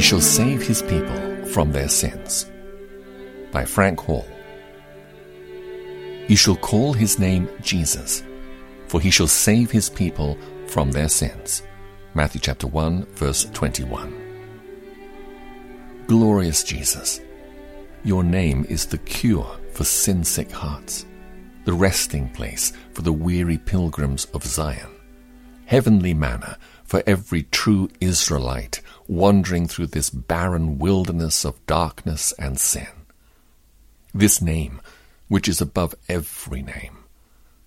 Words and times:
shall 0.00 0.20
save 0.20 0.62
his 0.62 0.82
people 0.82 1.46
from 1.46 1.72
their 1.72 1.88
sins. 1.88 2.50
By 3.52 3.64
Frank 3.64 4.00
Hall. 4.00 4.26
He 6.26 6.34
shall 6.36 6.56
call 6.56 6.92
his 6.92 7.18
name 7.18 7.48
Jesus, 7.60 8.22
for 8.88 9.00
he 9.00 9.10
shall 9.10 9.28
save 9.28 9.70
his 9.70 9.88
people 9.88 10.36
from 10.66 10.90
their 10.90 11.08
sins. 11.08 11.62
Matthew 12.14 12.40
chapter 12.40 12.66
1 12.66 13.06
verse 13.14 13.44
21. 13.52 14.12
Glorious 16.06 16.64
Jesus, 16.64 17.20
your 18.04 18.24
name 18.24 18.64
is 18.68 18.86
the 18.86 18.98
cure 18.98 19.58
for 19.72 19.84
sin-sick 19.84 20.50
hearts, 20.50 21.04
the 21.64 21.72
resting 21.72 22.28
place 22.30 22.72
for 22.92 23.02
the 23.02 23.12
weary 23.12 23.58
pilgrims 23.58 24.26
of 24.26 24.44
Zion, 24.44 24.90
heavenly 25.64 26.14
manna 26.14 26.58
for 26.86 27.02
every 27.06 27.42
true 27.44 27.88
Israelite 28.00 28.80
wandering 29.08 29.66
through 29.66 29.88
this 29.88 30.10
barren 30.10 30.78
wilderness 30.78 31.44
of 31.44 31.64
darkness 31.66 32.32
and 32.38 32.58
sin. 32.58 32.88
This 34.14 34.40
name, 34.40 34.80
which 35.28 35.48
is 35.48 35.60
above 35.60 35.94
every 36.08 36.62
name, 36.62 36.98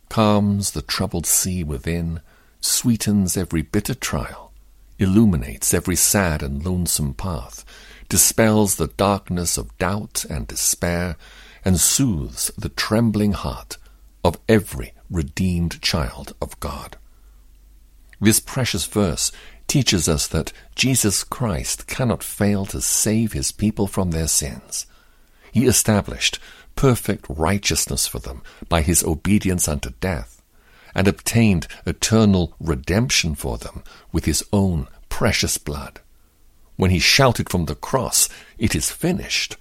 calms 0.09 0.72
the 0.72 0.82
troubled 0.82 1.26
sea 1.26 1.64
within, 1.64 2.22
sweetens 2.62 3.38
every 3.38 3.62
bitter 3.62 3.94
trial, 3.94 4.52
illuminates 4.98 5.73
every 5.73 5.95
sad 5.95 6.42
and 6.42 6.66
lonesome 6.66 7.14
path, 7.14 7.64
dispels 8.09 8.76
the 8.76 8.88
darkness 8.88 9.58
of 9.58 9.78
doubt 9.78 10.26
and 10.30 10.48
despair, 10.48 11.16
and 11.64 11.80
soothes 11.80 12.52
the 12.58 12.70
trembling 12.70 13.34
heart 13.34 13.78
of 14.23 14.40
every 14.50 14.94
redeemed 15.09 15.81
child 15.81 16.34
of 16.42 16.59
God. 16.59 16.97
This 18.20 18.39
precious 18.39 18.86
verse 18.86 19.31
teaches 19.67 20.09
us 20.09 20.28
that 20.28 20.52
Jesus 20.75 21.23
Christ 21.23 21.88
cannot 21.88 22.23
fail 22.23 22.66
to 22.67 22.81
save 22.81 23.34
his 23.34 23.52
people 23.52 23.88
from 23.88 24.12
their 24.12 24.28
sins. 24.28 24.86
He 25.52 25.66
established 25.66 26.40
perfect 26.75 27.25
righteousness 27.30 28.08
for 28.08 28.20
them 28.20 28.42
by 28.67 28.81
his 28.81 29.03
obedience 29.03 29.67
unto 29.67 29.92
death, 30.00 30.42
and 30.95 31.08
obtained 31.08 31.67
eternal 31.86 32.56
redemption 32.59 33.36
for 33.36 33.58
them 33.58 33.84
with 34.12 34.25
his 34.25 34.44
own 34.52 34.88
precious 35.08 35.58
blood. 35.58 36.00
When 36.78 36.92
he 36.92 37.00
shouted 37.00 37.50
from 37.50 37.66
the 37.66 37.75
cross, 37.75 38.30
It 38.58 38.75
is 38.75 38.92
finished, 38.92 39.58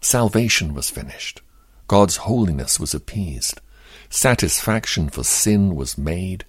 salvation 0.00 0.74
was 0.74 0.90
finished. 0.90 1.40
God's 1.88 2.18
holiness 2.18 2.78
was 2.78 2.94
appeased. 2.94 3.60
Satisfaction 4.08 5.08
for 5.08 5.24
sin 5.24 5.74
was 5.74 5.98
made, 5.98 6.44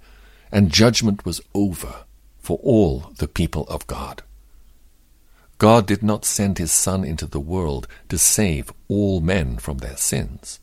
and 0.51 0.71
judgment 0.71 1.25
was 1.25 1.41
over 1.53 2.05
for 2.39 2.59
all 2.63 3.11
the 3.17 3.27
people 3.27 3.63
of 3.67 3.87
God. 3.87 4.23
God 5.57 5.87
did 5.87 6.03
not 6.03 6.25
send 6.25 6.57
his 6.57 6.71
Son 6.71 7.03
into 7.03 7.25
the 7.25 7.39
world 7.39 7.87
to 8.09 8.17
save 8.17 8.71
all 8.87 9.21
men 9.21 9.57
from 9.57 9.77
their 9.77 9.97
sins. 9.97 10.59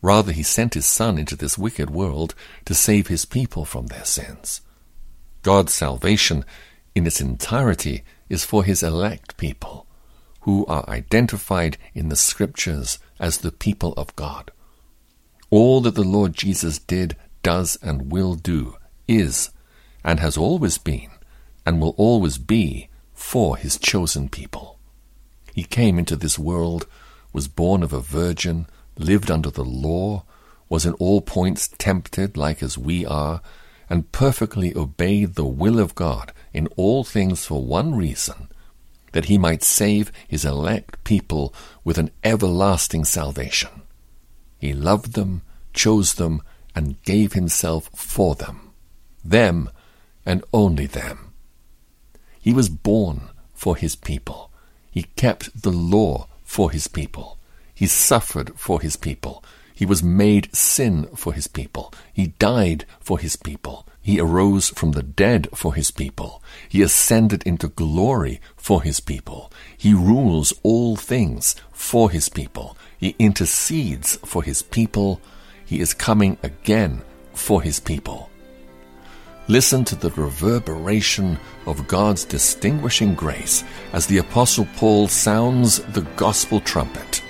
Rather, 0.00 0.32
he 0.32 0.42
sent 0.42 0.74
his 0.74 0.86
Son 0.86 1.18
into 1.18 1.36
this 1.36 1.58
wicked 1.58 1.90
world 1.90 2.34
to 2.64 2.74
save 2.74 3.08
his 3.08 3.24
people 3.24 3.64
from 3.64 3.86
their 3.86 4.04
sins. 4.04 4.60
God's 5.42 5.74
salvation 5.74 6.44
in 6.94 7.06
its 7.06 7.20
entirety 7.20 8.02
is 8.28 8.44
for 8.44 8.64
his 8.64 8.82
elect 8.82 9.36
people, 9.36 9.86
who 10.40 10.64
are 10.66 10.88
identified 10.88 11.76
in 11.94 12.08
the 12.08 12.16
Scriptures 12.16 12.98
as 13.20 13.38
the 13.38 13.52
people 13.52 13.92
of 13.94 14.16
God. 14.16 14.50
All 15.50 15.80
that 15.82 15.94
the 15.94 16.02
Lord 16.02 16.34
Jesus 16.34 16.78
did, 16.78 17.16
does, 17.42 17.76
and 17.82 18.10
will 18.10 18.34
do 18.34 18.76
is, 19.08 19.50
and 20.04 20.20
has 20.20 20.36
always 20.36 20.78
been, 20.78 21.10
and 21.64 21.80
will 21.80 21.94
always 21.96 22.38
be 22.38 22.88
for 23.12 23.56
his 23.56 23.78
chosen 23.78 24.28
people. 24.28 24.78
He 25.54 25.64
came 25.64 25.98
into 25.98 26.16
this 26.16 26.38
world, 26.38 26.86
was 27.32 27.48
born 27.48 27.82
of 27.82 27.92
a 27.92 28.00
virgin, 28.00 28.66
lived 28.96 29.30
under 29.30 29.50
the 29.50 29.64
law, 29.64 30.24
was 30.68 30.86
in 30.86 30.94
all 30.94 31.20
points 31.20 31.68
tempted 31.78 32.36
like 32.36 32.62
as 32.62 32.76
we 32.78 33.06
are, 33.06 33.40
and 33.88 34.10
perfectly 34.12 34.76
obeyed 34.76 35.34
the 35.34 35.44
will 35.44 35.78
of 35.78 35.94
God 35.94 36.32
in 36.52 36.66
all 36.76 37.04
things 37.04 37.44
for 37.44 37.62
one 37.62 37.94
reason, 37.94 38.48
that 39.12 39.26
he 39.26 39.38
might 39.38 39.62
save 39.62 40.10
his 40.26 40.44
elect 40.44 41.02
people 41.04 41.54
with 41.84 41.98
an 41.98 42.10
everlasting 42.24 43.04
salvation. 43.04 43.82
He 44.58 44.72
loved 44.72 45.12
them, 45.12 45.42
chose 45.72 46.14
them, 46.14 46.42
and 46.74 47.00
gave 47.02 47.34
himself 47.34 47.90
for 47.94 48.34
them, 48.34 48.72
them 49.24 49.70
and 50.26 50.44
only 50.52 50.86
them. 50.86 51.32
He 52.40 52.52
was 52.52 52.68
born 52.68 53.30
for 53.54 53.76
his 53.76 53.96
people. 53.96 54.50
He 54.90 55.04
kept 55.16 55.62
the 55.62 55.72
law 55.72 56.28
for 56.44 56.70
his 56.70 56.88
people. 56.88 57.38
He 57.74 57.86
suffered 57.86 58.52
for 58.56 58.80
his 58.80 58.96
people. 58.96 59.42
He 59.74 59.84
was 59.84 60.02
made 60.02 60.54
sin 60.54 61.08
for 61.16 61.32
his 61.32 61.48
people. 61.48 61.92
He 62.12 62.28
died 62.38 62.84
for 63.00 63.18
his 63.18 63.34
people. 63.34 63.86
He 64.00 64.20
arose 64.20 64.68
from 64.68 64.92
the 64.92 65.02
dead 65.02 65.48
for 65.54 65.74
his 65.74 65.90
people. 65.90 66.42
He 66.68 66.82
ascended 66.82 67.42
into 67.44 67.68
glory 67.68 68.40
for 68.56 68.82
his 68.82 69.00
people. 69.00 69.50
He 69.76 69.94
rules 69.94 70.52
all 70.62 70.94
things 70.94 71.56
for 71.72 72.10
his 72.10 72.28
people. 72.28 72.76
He 72.98 73.16
intercedes 73.18 74.16
for 74.16 74.42
his 74.42 74.62
people. 74.62 75.20
He 75.64 75.80
is 75.80 75.94
coming 75.94 76.36
again 76.42 77.02
for 77.32 77.62
his 77.62 77.80
people. 77.80 78.30
Listen 79.46 79.84
to 79.84 79.94
the 79.94 80.10
reverberation 80.12 81.38
of 81.66 81.86
God's 81.86 82.24
distinguishing 82.24 83.14
grace 83.14 83.62
as 83.92 84.06
the 84.06 84.16
Apostle 84.16 84.66
Paul 84.76 85.06
sounds 85.06 85.80
the 85.92 86.00
gospel 86.16 86.60
trumpet. 86.60 87.22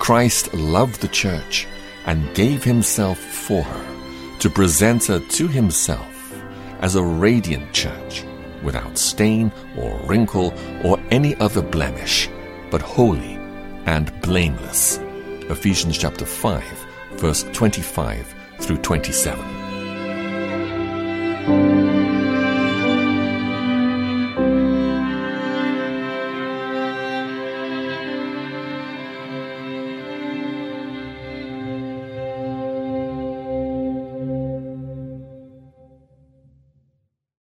Christ 0.00 0.52
loved 0.54 1.00
the 1.00 1.08
church 1.08 1.68
and 2.04 2.34
gave 2.34 2.64
himself 2.64 3.16
for 3.16 3.62
her 3.62 4.38
to 4.40 4.50
present 4.50 5.04
her 5.04 5.20
to 5.20 5.46
himself 5.46 6.34
as 6.80 6.96
a 6.96 7.04
radiant 7.04 7.72
church 7.72 8.24
without 8.64 8.98
stain 8.98 9.52
or 9.78 9.96
wrinkle 10.04 10.52
or 10.82 10.98
any 11.12 11.36
other 11.36 11.62
blemish, 11.62 12.28
but 12.72 12.82
holy 12.82 13.38
and 13.86 14.12
blameless. 14.20 14.98
Ephesians 15.48 15.96
chapter 15.96 16.24
5, 16.24 16.64
verse 17.12 17.44
25 17.52 18.34
through 18.58 18.78
27. 18.78 19.51